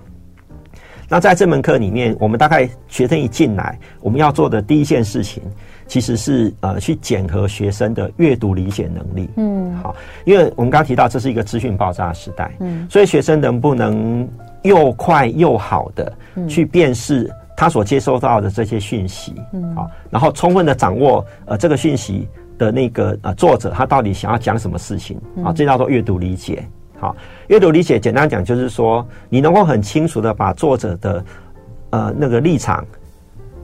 [1.08, 5.42] 那在这门课里面，我们大概学生一进来，我们要做的第一件事情。
[5.88, 9.30] 其实是呃，去检核学生的阅读理解能力。
[9.36, 14.28] 嗯，好，因为我们刚刚提到这是一个资讯爆炸的时代，嗯，所以学生能不能
[14.62, 16.14] 又快又好的
[16.48, 26.66] 去辨识他所接收到的这些讯息，嗯，好，然后充分的掌握呃这个讯息的那个呃作者他到底想要讲什么事情啊，这叫做阅读理解。
[27.00, 27.16] 好，
[27.48, 31.26] 阅读理解简单讲就是说，你能够很清楚的把作者的
[31.90, 32.86] 呃那个立场、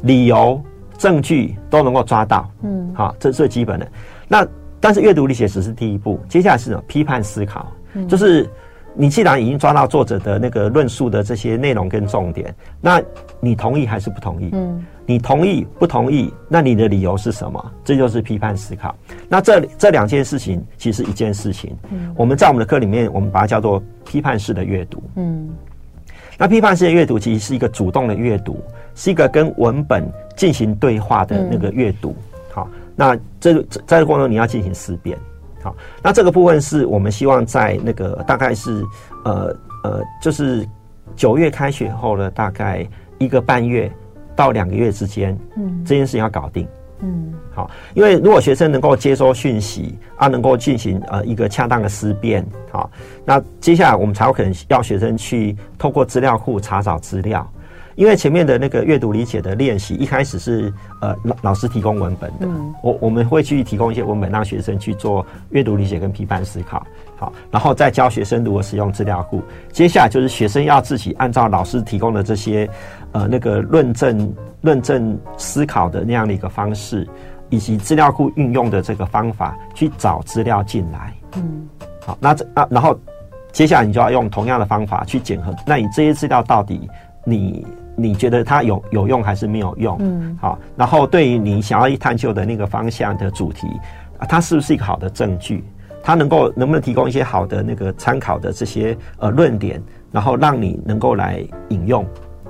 [0.02, 0.62] 理由。
[0.98, 3.88] 证据都能够抓到，嗯，好，这是最基本的。
[4.28, 4.48] 那
[4.80, 6.82] 但是阅读理解只是第一步，接下来是什么？
[6.88, 8.50] 批判思考，嗯，就是
[8.94, 13.02] 你既然已经抓到作者的那个论述的这些内容跟重点，那
[13.40, 14.50] 你同意还是不同意？
[14.54, 16.34] 嗯，你同意不同意？
[16.50, 17.72] 那你的理由是什么？
[17.84, 18.96] 这就是批判思考。
[19.30, 21.76] 那这这两件事情其实一件事情。
[21.92, 25.04] 嗯，我们在我们的课里面，我们把它叫做批判式的阅读。
[25.16, 25.50] 嗯，
[26.38, 28.62] 那批判式的阅读其实是一个主动的阅读，
[28.96, 30.08] 是一个跟文本。
[30.38, 32.16] 进行对话的那个阅读，
[32.54, 35.18] 好，那这个在这个过程中你要进行思辨，
[35.64, 38.86] 好，那这个部分是我们希望在那个大概是
[39.26, 39.52] 呃
[39.84, 40.64] 呃，就是
[41.16, 43.92] 九月开学后呢大概一个半月
[44.36, 46.68] 到两个月之间，嗯，这件事情要搞定，
[47.02, 52.90] 嗯，好，因为如果学生能够接收讯息啊，能够进行呃一个恰当的思辨，好，
[53.24, 57.48] 那接下来我们才有可能要学生去透过资料库查找资料。
[57.96, 69.42] 因为前面的那个阅读理解的练习，一开始是呃老老师提供文本的，嗯、我我们会去提供一些文本，让学生去做阅读理解跟批判思考，好，然后再教学生如何使用资料库。
[69.72, 72.70] 接下来就是学生要自己按照老师提供的这些
[73.12, 77.08] 呃那个论证论证思考的那样的一个方式，
[77.50, 81.14] 以及资料库运用的这个方法去找资料进来。
[81.36, 81.68] 嗯，
[82.06, 82.98] 好，那这啊然后
[83.52, 86.90] 接下来你就要用同样的方法去检核，那你这些资料到底
[87.24, 87.66] 你。
[88.00, 89.98] 你觉得它有有用还是没有用？
[90.00, 90.60] 嗯，好。
[90.76, 93.68] 然后对于你想要去探究的那个方向的主题，
[94.20, 95.64] 啊，它是不是一个好的证据？
[96.04, 102.06] 它能够能不能提供一些好的那个参考的这些呃论点，然后让你能够来引用？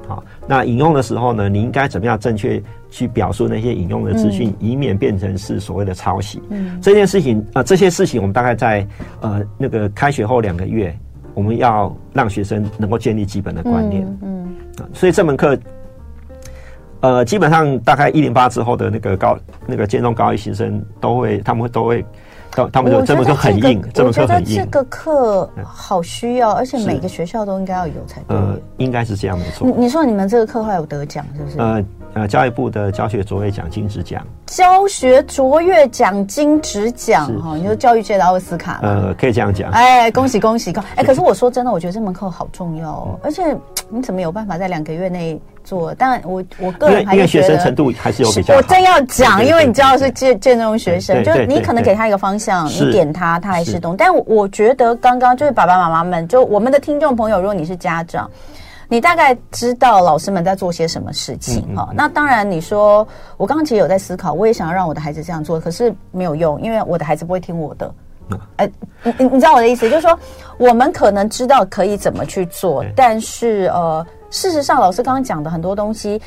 [0.07, 6.41] 好，那引用的时候呢，你应该怎么样正确去表述那些引用的资讯，嗯、以免变成是所谓的抄袭？
[6.49, 8.87] 嗯，这件事情啊、呃，这些事情我们大概在
[9.21, 10.97] 呃那个开学后两个月，
[11.33, 14.03] 我们要让学生能够建立基本的观念。
[14.21, 14.43] 嗯。
[14.79, 15.57] 嗯所以这门课，
[16.99, 22.05] 呃，基本上大概一零八之后的那个高那个建中高一新生都会，他们会都会，
[22.57, 24.57] 他他们就这门课很硬，这门课很硬。
[24.57, 28.35] 这个课好需要，而且每个学校都应该要有才对。
[28.35, 29.67] 呃，应该是这样没错。
[29.77, 31.59] 你说你们这个课会有得奖是不是？
[31.59, 31.83] 呃。
[32.13, 39.69] 呃，教育部的教学卓越奖金质奖，教学卓越奖金质奖哈，你说教育界的奥斯卡，呃，可以这样讲。
[39.69, 40.83] 哎，恭喜恭喜恭！
[40.95, 43.55] 哎，可是我说真的，我觉得这门课好重要哦，而且
[43.87, 45.93] 你怎么有办法在两个月内做？
[45.95, 48.55] 但，我我个人还是觉得，因为学生程度还是有比较。
[48.55, 53.95] 我正要讲，因为你知道是建建中学生，就是你可能给他一个方向，你点他，他还是懂。
[53.97, 58.29] 但我觉得刚刚就是爸爸妈妈们，就我们的听众朋友，如果你是家长。
[58.89, 61.89] 你大概知道老师们在做些什么事情哈？
[61.93, 67.93] 那当然，你说我刚刚其实有在思考，我也想要让我的孩子这样做，可是没有用，因为我的孩子不会听我的。
[68.55, 68.69] 哎，
[69.03, 70.17] 你你你知道我的意思，就是说
[70.57, 76.21] 我们可能知道可以怎么去做，但是呃，事实上老师刚刚讲的很多东西，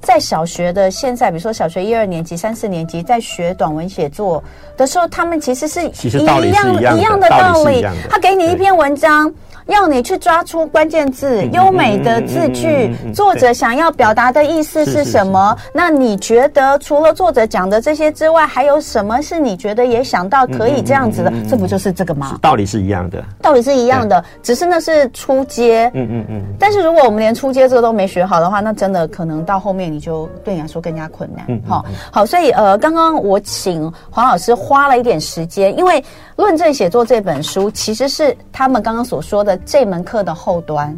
[0.00, 4.42] 在小学的现在，比如说小学一二年级、三四年级在学短文写作
[4.76, 7.84] 的时候，他们其实是一样的，一样的道理。
[8.08, 9.32] 他给你一篇文章。
[9.66, 15.56] 要你去抓出关键字、优美的字句，作者想要表达的意思是什么？
[15.72, 21.32] 那你觉得除了作者讲的这些之外，还有什么是你觉得也想到可以这样子的？
[21.50, 22.38] 这不就是这个吗？
[22.40, 25.90] 道理是一样的，道理是一样的，只是那是初阶。
[25.94, 26.42] 嗯嗯嗯。
[26.60, 31.60] 但是如果我们连初阶这个都没学好的话，那真的可能到后面你就对你来说更加困难。
[31.66, 36.00] 好，好，所以呃，刚刚我请黄老师花了一点时间，因为
[36.36, 39.55] 《论证写作》这本书其实是他们刚刚所说的。
[39.64, 40.96] 这门课的后端。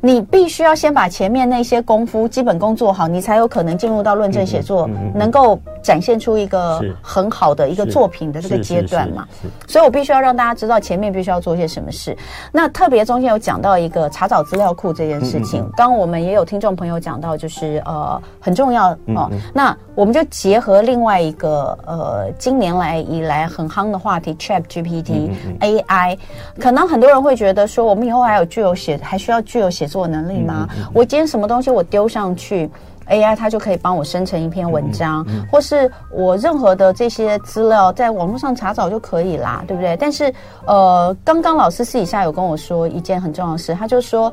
[0.00, 9.26] 你必须要先把前面那些功夫基本功做好，你才有可能进入到论证写作，能够展现出一个很好的一个作品的这个阶段嘛。
[9.66, 12.16] 所以我必须要让大家知道前面必须要做些什么事。
[12.52, 19.30] 那特别中间有讲到一个查找资料库这件事情，刚刚我们也有听众朋友讲到，就是呃很重要哦。
[19.52, 26.18] 那我们就结合另外一个呃今年来以来很夯的话题 ChatGPT AI，
[26.58, 30.68] 可能很多人会觉得说，我们以后还有具有写还需要具有写作能力吗？
[30.76, 32.70] 嗯嗯、我今天什么东西我丢上去
[33.08, 39.96] ，AI 它就可以帮我生成一篇文章，或是我任何的这些资料在网络上查找就可以啦，对不对？
[39.96, 40.32] 但是
[40.66, 44.32] 呃，刚刚老师私底下有跟我说一件很重要的事，他就说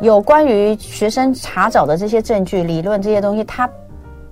[0.00, 3.70] 有关于学生查找的这些证据、理论这些东西，他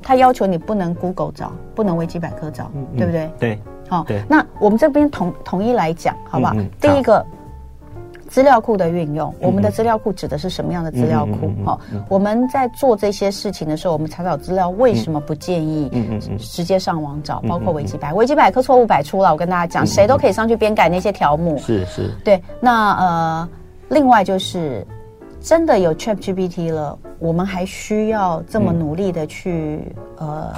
[0.03, 3.31] 他要求你不能 Google 找，不能维基百科找，对不对？
[3.39, 6.53] 对，好、哦，那我们这边统统一来讲，好不好？
[6.55, 7.25] 嗯嗯、第一个。
[8.35, 11.53] 资料库的运用，我们的资料库指的是什么样的资料库？
[11.65, 15.89] 哈，我们在做这些事情的时候，我们查找资料为什么不建议
[16.37, 17.41] 直接上网找？
[17.43, 21.57] 包括维基百科，维基百科错误百出了，我跟大家讲，谁都可以上去编改那些条目。
[21.59, 22.43] 是是，对。
[22.59, 23.49] 那呃，
[23.89, 24.85] 另外就是
[25.41, 30.53] 真的有 ChatGPT 了，我们还需要这么努力的去呃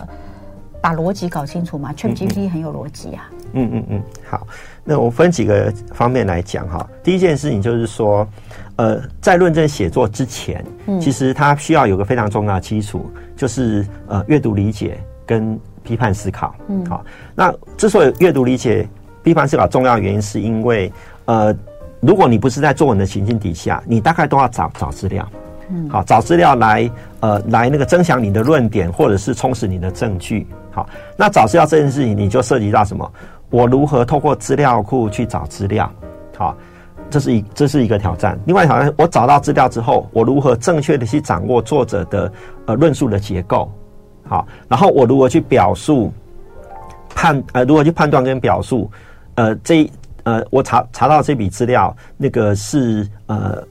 [0.81, 3.31] 把逻辑搞清楚吗？ChatGPT 很有逻辑啊。
[3.57, 4.47] 嗯嗯嗯，好。
[4.85, 6.89] 那我分几个方面来讲哈。
[7.03, 8.25] 第一件事情就是说，
[8.77, 16.55] 呃，在论证写作之前，嗯，其实它需要有个非常重要的基础，就是呃，阅读理解跟批判思考。
[16.69, 17.05] 嗯，好。
[17.35, 18.89] 那之所以阅读理解、
[19.25, 20.93] 批判思考重要原因，是因为
[21.25, 21.53] 呃，
[21.99, 25.29] 如果你不是在作文的情境底下，你大概都要找找资料。
[25.69, 26.89] 嗯，好，找资料来
[27.19, 30.47] 呃来那个增强你的论点，或者是充实你的证据。
[30.71, 33.13] 好，那找资料这件事情，你就涉及到什么？
[33.51, 35.91] 我如何透过资料库去找资料？
[36.37, 36.57] 好，
[37.09, 38.39] 这是一这是一个挑战。
[38.45, 42.33] 另外挑战，我找到资料之后，我如何正确的去掌握作者的
[42.67, 43.71] 呃论述的结构？
[44.29, 46.13] 好，然后我如何去表述
[47.15, 48.91] 判呃如何去判断跟表述？
[49.37, 49.89] 呃，这
[50.25, 53.63] 呃我查查到这笔资料，那个是呃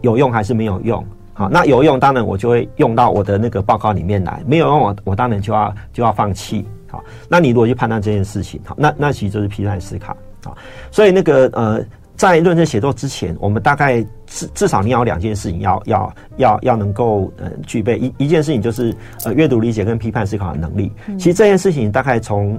[0.00, 1.04] 有用还是没有用？
[1.34, 6.66] 好，那有用当然我就会用到我的那个报告里面来，没有用我我当然就要就要放弃。
[6.90, 10.56] 好，那你如果去判断这件事情，好，那那其实就是批判思考啊。
[10.90, 11.84] 所以那个呃，
[12.16, 20.90] 在论证写作之前，我们大概至至少你要有两件事情要要要要能够呃具备一一件事情就是呃阅读理解跟批判思考的能力。
[21.18, 22.58] 其实这件事情大概从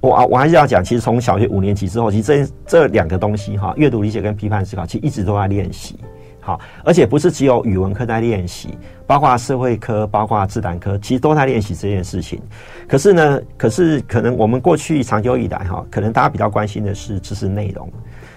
[0.00, 5.96] 我啊我还是要讲，其实从小学五年级之后，其实这这两个东西哈，阅读理解跟批判思考，其实一直都在练习。
[6.40, 8.76] 好，而且不是只有语文课在练习，
[9.06, 12.40] 包括社会科、包括自然科，其实都在练习这件事情。
[12.88, 17.86] 可是呢，可是可能我们过去长久以来哈，可能大家比较关心的是知识内容，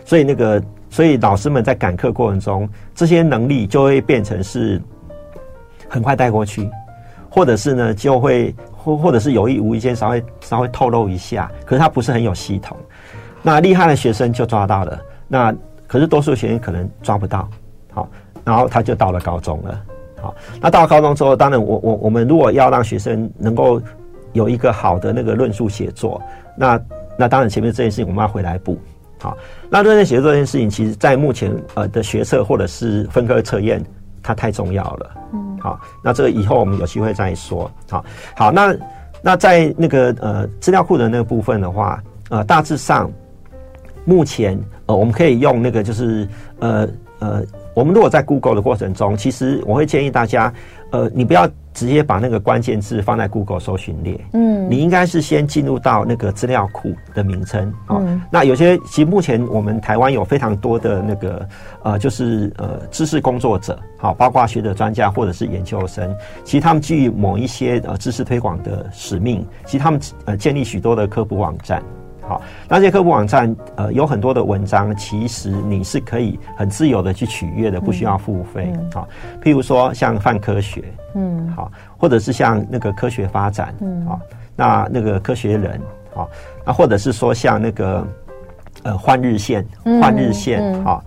[0.04, 4.82] 所以那个，所以老师们在赶课过程中，这些能力就会变成是
[5.88, 6.70] 很快带过去，
[7.30, 12.76] 或者是呢，就会或或者是有意无意间稍微稍微透露一下，可是他不是很有系统。
[13.42, 15.56] 那厉害的学生就抓到了，那
[15.88, 17.50] 可是多数学生可能抓不到。
[17.94, 18.10] 好，
[18.44, 19.82] 然后他就到了高中了。
[20.22, 23.82] 好，那到了高中之后，当然我我我们如果要让学生能够
[24.32, 26.22] 有一个好的那个论述写作，
[26.58, 26.80] 那
[27.18, 28.78] 那当然前面这件事情我们要回来补。
[29.20, 29.38] 好，
[29.70, 33.82] 那论证写作这件事情，其实在目前呃的学测或者是分科测验，
[34.22, 35.12] 它太重要了。
[35.34, 37.70] 嗯，好，那这个以后我们有机会再说。
[37.90, 38.04] 好，
[38.36, 38.76] 好，那
[39.22, 43.10] 那在那个呃资料库的那个部分的话，呃，大致上
[44.04, 46.28] 目前呃我们可以用那个就是
[46.60, 46.88] 呃
[47.24, 47.30] 呃。
[47.38, 47.44] 呃
[47.76, 50.54] 我们如果在 Google 的过程中，其实我会建议大家，
[50.92, 57.96] 呃，你不要直接把那个关键字放在 Google 搜寻列，嗯，你应该是先进入到那个资料库的名称啊。
[57.96, 61.50] 哦嗯、那有些其实目前我们台湾有非常多的那个
[61.82, 71.82] 呃，就是呃知识工作者，好、哦，包括学者专家或者是研究生，其实他们基于某一些呃知识推广的使命，其实他们呃建立许多的科普网站。
[72.28, 78.72] 好，那这些科普网站呃有很多的文章，其实你是可以很自由的去取阅的，不需要付费。
[78.94, 79.08] 好，
[79.42, 80.84] 譬如说像泛科学，
[81.16, 84.20] 嗯，好，或者是像那个科学发展，嗯，好，
[84.56, 85.80] 那那个科学人，
[86.14, 86.30] 好，
[86.66, 88.08] 那或者是说像那个
[88.84, 89.66] 呃换日线，
[90.02, 91.04] 换日线，好。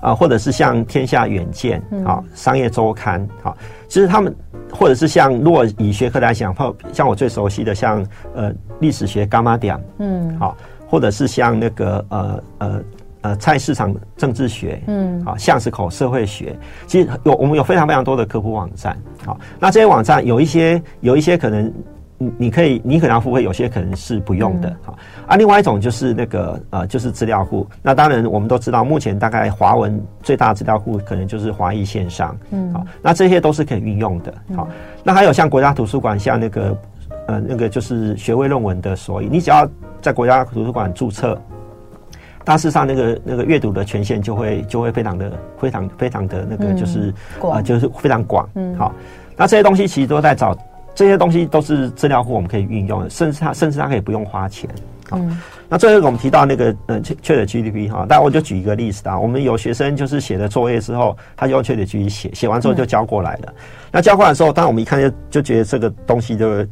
[0.00, 3.52] 啊，或者是像天下远见啊，商业周刊啊，
[3.88, 4.32] 其实他们
[4.72, 6.54] 或者是像，如果以学科来讲，
[6.92, 10.56] 像我最熟悉的像呃历史学伽马点，嗯，好，
[10.88, 12.80] 或者是像那个呃呃
[13.22, 16.56] 呃菜市场政治学，嗯，啊巷子口社会学，
[16.86, 21.72] 其实有我们有非常非常多的科普网站，好，那这些网站有一些有一些可能。
[22.20, 25.36] 你你可以，你可能要付费，有些可能是不用的，好、嗯、啊。
[25.36, 27.64] 另外一种就是那个呃，就是资料库。
[27.80, 32.84] 那当然，我们都知道，目前大概华文最大的资料库可能就是华裔线上，嗯，好。
[33.00, 34.74] 那这些都是可以运用的，好、嗯。
[35.04, 36.76] 那还有像国家图书馆，像那个
[37.28, 39.68] 呃那个就是学位论文的索引，你只要
[40.02, 41.40] 在国家图书馆注册，
[42.44, 48.92] 大致上那个那个阅读的权限就会就会非常的非常非常的那个就是啊、嗯呃、就是非常广，嗯，好。
[49.36, 50.56] 那这些东西其实都在找。
[50.94, 54.68] 这些东西都是资料库，我们可以运用的，甚至它甚至它可以不用花钱。
[55.12, 63.42] 嗯，那最后我们提到那个呃，ChatGPT 哈，但我就举一个例子啊，我们有学生就是写了作业之后，他就用 ChatGPT 写，写完之后就交过来了。
[63.46, 63.54] 嗯、
[63.92, 66.66] 那交过来的时候，当然我们一看就就觉得这个东西就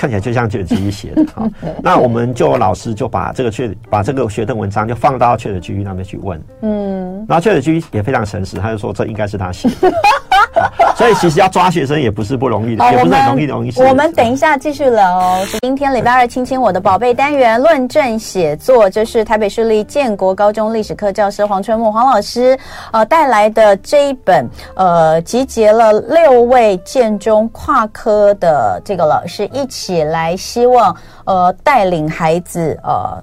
[0.00, 1.46] 看起来就像 ChatGPT 写的哈。
[1.84, 9.92] 那我们就老师就把这个 Chat 把这个学的文章就放到 ChatGPT 那边去问，嗯，然后 ChatGPT 也非常诚实，他就说这应该是他写的。
[10.96, 13.72] 所以其实要抓学生也不是不容易的，也不是很容易容易。
[13.80, 15.46] 我们等一下继续聊哦。
[15.62, 22.58] 今天礼拜二，亲亲我的宝贝单元论证写作，就是台北市立建国高中历史课教师黄春木黄老师
[22.92, 30.94] 呃带来的这一本呃集结了六位建中跨科的这个老师一起来，希望
[31.24, 33.22] 呃带领孩子呃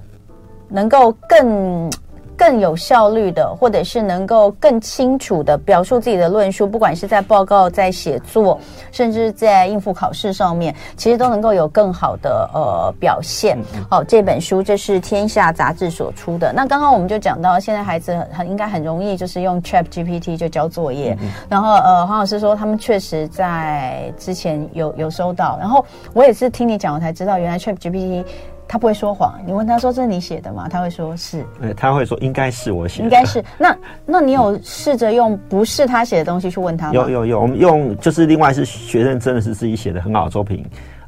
[0.68, 1.90] 能够更。
[2.38, 8.58] 更有效率的，或者是能够更清楚的表述自己的论述，不管是在报告、在写作，
[8.92, 13.58] 甚至在应付考试上面，其实都能够有更好的呃表现。
[13.90, 16.52] 好、哦，这本书这是天下杂志所出的。
[16.52, 25.84] 那刚刚我们就讲到，现在孩子很很应该很容易就是用 Chat GPT 就交作业，嗯、然后呃黄老师说他们确实在之前有有收到，然后
[26.14, 28.24] 我也是听你讲我才知道，原来 Chat GPT。
[28.68, 30.68] 他不会说谎，你问他说，这是你写的吗？
[30.68, 33.42] 他会说是，呃，他会说应该是我写的，应该是。
[33.56, 36.92] 那那你有试着用不是他写的东西去问他吗？
[36.92, 40.62] 有有有，我们用就是另外是学生真的是自己写的很好的作品，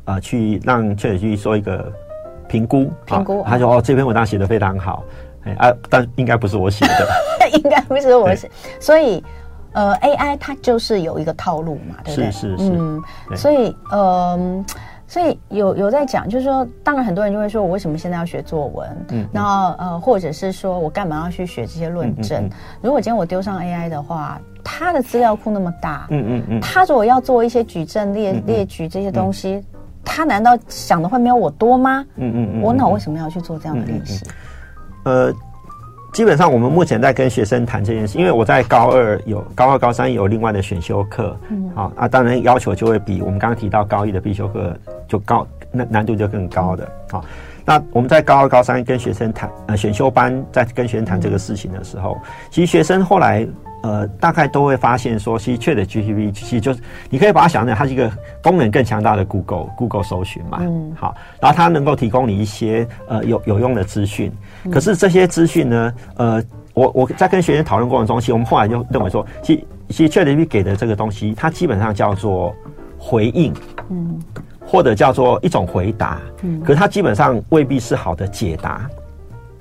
[0.07, 1.93] 啊、呃，去让 ChatGPT 做一个
[2.49, 3.45] 评估，评估。
[3.47, 5.05] 他说哦，这篇文章写的非常好，
[5.45, 7.07] 哎啊，但应该不是我写的，
[7.59, 8.51] 应该不是我写，
[8.81, 9.23] 所以
[9.73, 12.31] 呃，AI 它就是有一个套路嘛，对不对？
[12.31, 13.03] 是是是，嗯，
[13.37, 14.65] 所以嗯。
[14.65, 14.65] 呃
[15.11, 18.89] 所以有有在讲，就是说，当然很多人就会说，我为什么现在要学作文？
[19.09, 22.45] 嗯，然后呃，或者是说我干嘛要去学这些论证？
[22.45, 29.61] 嗯嗯嗯、如果今天我丢上 AI 的话，它的资料库那么大，嗯嗯嗯，它如果要做一些举证列列举这些东西，
[30.05, 32.07] 它、难道想的会没有我多吗？
[32.15, 34.25] 嗯嗯嗯，我那我为什么要去做这样的练习？
[35.07, 35.35] 呃。
[36.13, 46.91] 基本上，我们目前在跟学生谈这件事，因为我在高二有高二、高三有另外的选修课，嗯，好啊，当然要求就会比我们刚刚提到高一的必修课就高，难难度就更高的。
[47.11, 47.25] 好，
[47.65, 52.19] 那我们在高二、高三跟学生谈呃选修班在跟学生谈这个事情的时候，
[52.51, 53.47] 其实学生后来。
[53.83, 58.11] 呃，大概都会发现说，其实 ChatGPT 其实就是你可以把它想象它是一个
[58.43, 64.31] 功能更强大的 Google Google 搜寻嘛，嗯，好，然后它能够提供你一些呃有有用的资讯，
[64.71, 66.43] 可是这些资讯呢，呃，
[66.75, 72.55] 我我在跟学生讨论过程中，其实我们后来就认为说，其实其实 ChatGPT 给的这个东西，它基本上叫做
[72.99, 73.53] 回应，
[73.89, 74.21] 嗯，
[74.61, 78.89] 或者叫做一种回答，嗯，可是它基本上未必是好的解答。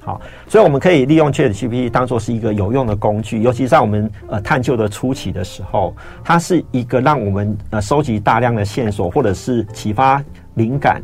[0.09, 10.23] 好，所以我们可以利用 ChatGPT 当做是一个有用的工具，尤其在我们呃探究的初期的时候，它是一个让我们呃收集大量的线索或者是启发
[10.55, 10.99] 灵感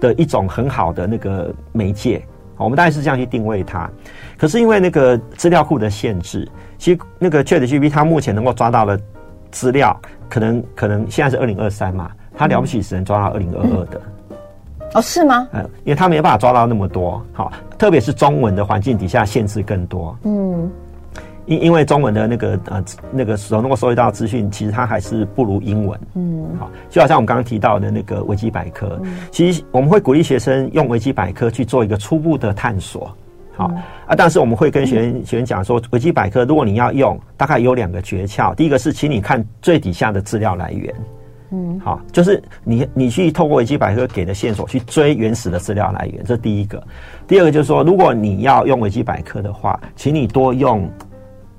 [0.00, 2.24] 的一种很好的那个媒介。
[2.56, 3.90] 我们大概是这样去定位它。
[4.38, 6.48] 可是因为那个资料库的限制，
[6.78, 8.98] 其实那个 ChatGPT 它目前能够抓到的
[9.50, 9.94] 资料，
[10.30, 14.00] 可能可能现在是二零二三嘛，它了不起只能抓到二零二二的。
[14.96, 15.46] 哦，是吗？
[15.52, 20.16] 嗯，因为他没办法抓到那么多，好，特别是中文的环境底下限制更多。
[20.22, 20.70] 嗯，
[21.44, 22.82] 因因为中文的那个呃
[23.12, 26.00] 那个时候能够收集到资讯，其实它还是不如英文。
[26.14, 33.14] 嗯，好，就好像我们刚刚提到的那个维基百科，嗯、其实我们会鼓励学生用维基百科去做一个初步的探索。
[33.54, 33.76] 好、嗯、
[34.06, 40.94] 啊，但是我们会跟学生学员讲说，维基百科如果你要用，大概有两个诀窍，第一个是请你看最底下的资料来源。
[41.50, 46.82] 嗯，好，就是你你去透过维基百科给的线索去追原始的资料来源，这第一个。
[47.26, 50.88] 第二个就是说，如果你要用维基百科的话，请你多用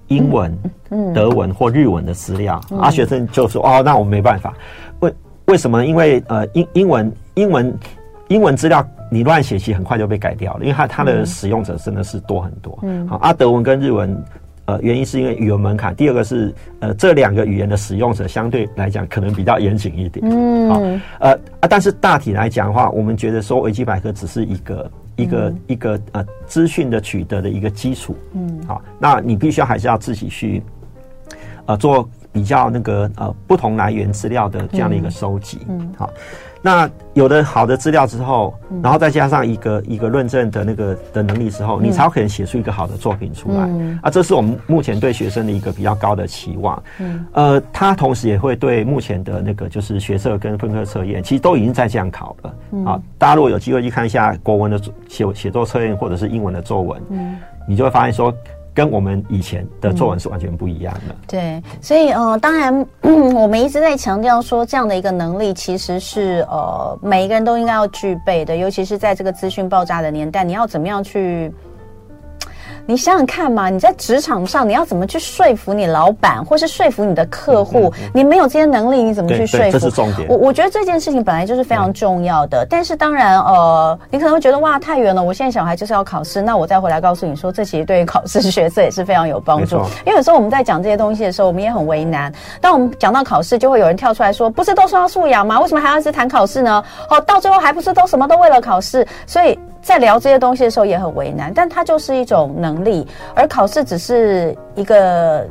[0.07, 0.57] 英文、
[0.89, 2.61] 嗯、德文或日文的资料。
[2.71, 4.53] 嗯、啊，学生就说哦，那我没办法。
[4.99, 5.13] 为
[5.45, 5.85] 为什么？
[5.85, 7.79] 因为呃，英英文英文
[8.27, 12.77] 英文资料你乱写，其实很快就被改掉了，因为它它的使用者真的是多很多。
[12.81, 14.23] 嗯，好，啊，德文跟日文。
[14.67, 15.95] 呃，原因是因为语言门槛。
[15.95, 20.25] 第二个是，呃，这两个语言的使用者相对来讲可能比较严谨一点。
[20.29, 20.81] 嗯，好，
[21.19, 28.15] 呃啊，但是大体来讲的话，我们觉得说维基百科只是一个一个、嗯、一个呃资讯的取得的一个基础。
[28.33, 30.61] 嗯，好，那你必须要还是要自己去
[31.65, 35.59] 呃做比较那个呃不同来源资料的这样的一个收集。
[35.69, 36.09] 嗯，好。
[36.61, 43.63] 那有了好的资料之后，然后再加上一个一个论证的那个的能力之后，你才有可能写出一个好的作品出来。
[43.63, 46.81] 嗯、啊，这是我们目前对学生的一个比较高的期望。
[46.99, 52.53] 嗯，呃，他同时也会对目前的那个就是学测跟分科测验，其实都已经在这样考了。
[52.71, 57.35] 嗯、啊，大家如果有机会去看一下国文的写写作测验或者是英文的作文，嗯，
[57.67, 58.33] 你就会发现说。
[58.77, 61.15] 跟我们以前的作文是完全不一样的。
[61.27, 62.85] 对，所以呃，当然、
[63.33, 71.51] 我们一直在强调说，这样的一个能力其实是呃，每一个人都应该要具备的，尤其是在这个资讯爆炸的年代，你要怎么样去？
[72.89, 77.91] 你想想看嘛，你在职场上，你要怎么去说服你老板，或是说服你的客户？
[77.97, 79.71] 嗯嗯嗯、你没有这些能力，你怎么去说服？
[79.71, 80.25] 这是重点。
[80.29, 82.65] 我我觉得这件事情本来就是非常重要的。
[82.69, 85.21] 但是当然，呃，你可能会觉得哇，太远了。
[85.21, 89.75] 我现在小孩就是要考试，那我再回来告诉你说，这其实对于考试学测也是非常有帮助。
[90.05, 92.31] 因为有时候我们在讲这些东西的时候，我们也很为难。
[92.61, 95.59] 当我们讲到考试，就会有人跳出来说，不是都说要素养吗？
[95.59, 96.81] 为什么还要一直谈考试呢？
[97.09, 99.05] 哦，到最后还不是都什么都为了考试？
[99.25, 99.59] 所以。
[99.87, 105.47] 在聊这些东西的时候也很为难，但它就是一种能力，而考试只是一个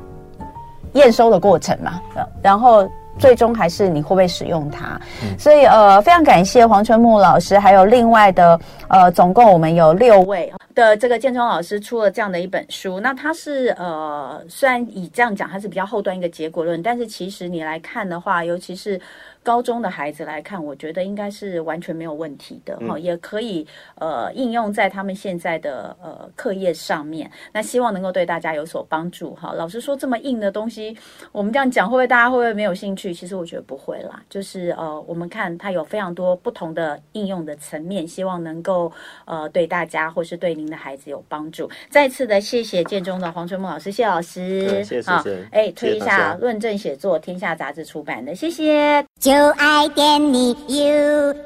[0.92, 1.98] 验收的过程嘛，
[2.42, 2.86] 然后
[3.18, 5.00] 最终还是你会不会使用它。
[5.22, 13.00] 嗯、所以呃，非常感谢黄春木老师，还有另外的呃，总共我们有六位的这个建中老师出了这样的一本书。
[13.00, 19.00] 那它是呃，虽然以这样讲它是比较后端一个结果论，但是其实你来看的话，尤其是。
[19.46, 27.30] 高中的孩子来看，我觉得应该是完全没有问题的哈，嗯、也可以呃应用在他们现在的呃课业上面。
[27.52, 29.52] 那希望能够对大家有所帮助哈。
[29.52, 30.96] 老实说，这么硬的东西，
[31.30, 33.14] 我们这样讲会不会大家会不会没有兴趣？
[33.14, 38.90] 其实我觉得不会啦，就是呃我们看它有非常多不同的应用的层面，希望能够
[39.26, 41.70] 呃对大家或是对您的孩子有帮助。
[41.88, 45.48] 再次的谢谢建中的黄春梦老师，谢老师，谢谢，谢谢。
[45.52, 49.06] 哎，推一下《论证写作》，天下杂志出版的，谢谢。
[49.36, 51.36] 就爱点你 UFO。